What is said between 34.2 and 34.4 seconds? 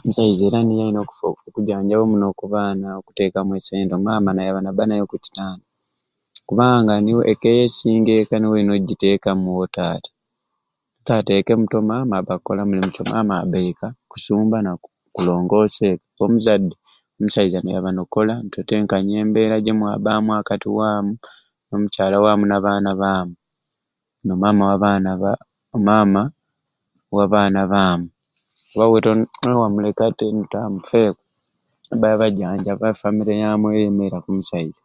ku